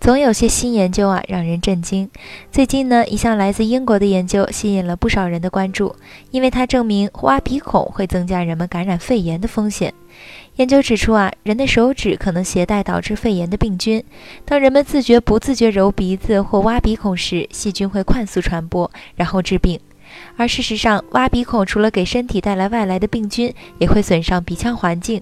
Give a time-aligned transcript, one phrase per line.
[0.00, 2.10] 总有些新研究啊，让人震惊。
[2.52, 5.96] 最近呢，一项来自英国的研究吸引了不少人的关注，
[6.30, 9.94] 因为它证明挖鼻孔会增加人们感染肺炎的风险。
[10.56, 14.04] 研究指出啊，人的手指可能携带导致肺炎的病菌。
[14.44, 19.80] 当人们自觉不自觉揉鼻子或挖鼻孔时，细菌会快速传播，然后致病。
[20.36, 25.20] 而事实上，挖鼻孔除了给身体带来外来的病菌，也会损伤鼻腔环境。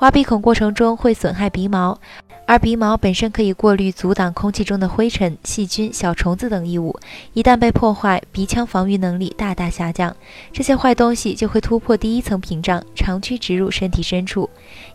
[0.00, 1.98] 挖鼻孔过程中会损害鼻毛，
[2.46, 6.98] 而鼻毛本身可以过滤、阻挡空气中的灰尘、细菌、小虫子等异物。
[7.32, 10.14] 一旦被破坏，鼻腔防御能力大大下降，
[10.52, 14.48] 这些坏东西就会突破第一层屏障，长驱直入身体深处。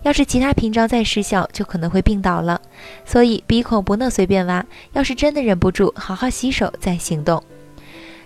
[0.03, 2.61] 要是其他屏障再失效，就可能会病倒了。
[3.03, 4.63] 所以鼻孔不能随便挖，
[4.93, 7.43] 要是真的忍不住，好好洗手再行动。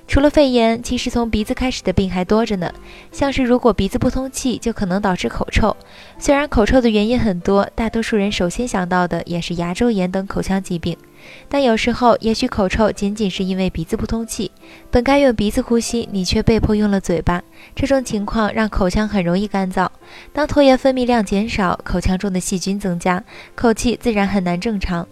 [0.05, 2.71] 除了肺炎，其实从鼻子开始的病还多着呢。
[3.11, 5.75] 像是如果鼻子不通气，就可能导致口臭。
[6.19, 10.95] 虽然口臭的原因很多，大多数人首先想到的也是牙周炎等口腔疾病。
[11.47, 14.51] 但有时候，也许口臭仅仅是因为鼻子不通气，
[14.91, 17.41] 本该用鼻子呼吸，你却被迫用了嘴巴。
[17.73, 19.87] 这种情况让口腔很容易干燥。
[20.33, 23.23] 当唾液分泌量减少，口腔中的细菌增加，
[23.55, 25.07] 口气自然很难正常。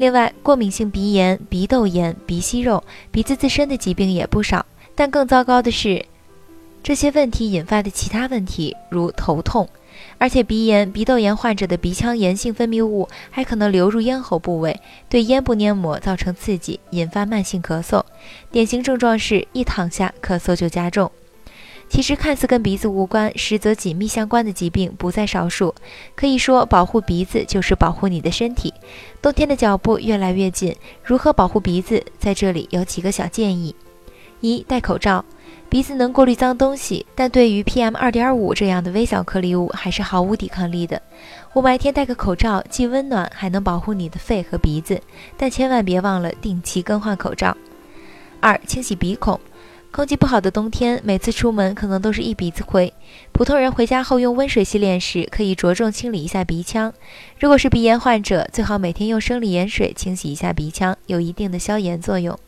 [0.00, 6.06] 另外，过敏性鼻炎、鼻窦炎、鼻息肉、鼻子自身的疾病也不少，但更糟糕的是，
[6.82, 9.68] 这些问题引发的其他问题，如头痛。
[10.16, 18.02] 而且，鼻炎、鼻窦炎患者的鼻腔炎性分泌物还可能流入咽喉部位，对咽部黏膜造成刺激，引发慢性咳嗽。
[18.50, 21.12] 典型症状是一躺下，咳嗽就加重。
[21.90, 25.74] 其实看似跟鼻子无关，实则紧密相关的疾病不在少数。
[26.14, 28.72] 可以说，保护鼻子就是保护你的身体。
[29.20, 32.02] 冬天的脚步越来越近，如何保护鼻子？
[32.16, 33.74] 在这里有几个小建议：
[34.40, 35.24] 一、戴口罩。
[35.68, 41.02] 鼻子能过滤脏东西，但对于 PM 二点五这样的微小颗粒物还是毫无抵抗力的。
[41.54, 45.00] 雾霾天戴个口罩，既温暖，还能保护你的肺和鼻子。
[45.36, 47.56] 但千万别忘了定期更换口罩。
[48.40, 49.38] 二、清洗鼻孔。
[49.92, 52.94] 空气不好的冬天，每次出门可能都是一鼻子灰。
[53.32, 56.94] 普通人回家后用温水洗脸时，可以着重清理一下鼻腔。
[57.40, 62.38] 如果是鼻炎患者，最好每天用生理盐水清洗一下鼻腔，有一定的消炎作用。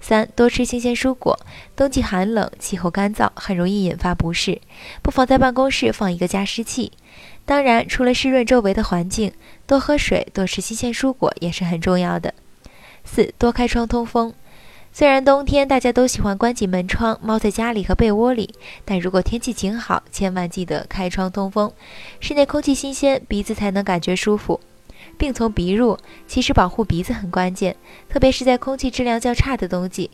[0.00, 1.36] 三、多吃新鲜蔬果。
[1.74, 4.60] 冬季寒冷，气候干燥，很容易引发不适，
[5.02, 6.92] 不妨在办公室放一个加湿器。
[7.44, 9.32] 当然，除了湿润周围的环境，
[9.66, 12.32] 多喝水、多吃新鲜蔬果也是很重要的。
[13.04, 14.32] 四、多开窗通风。
[14.92, 21.72] 虽然冬天大家都喜欢关紧门窗，猫在家里和被窝里，但如果天气晴好，千万记得开窗通风，
[22.18, 24.60] 室内空气新鲜，鼻子才能感觉舒服。
[25.16, 25.96] 病从鼻入，
[26.26, 27.76] 其实保护鼻子很关键，
[28.08, 30.10] 特别是在空气质量较差的冬季。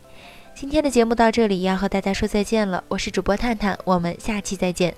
[0.55, 4.93] 今天的节目到这里，要和大家说再见了，我是主播探探，我们下期再见。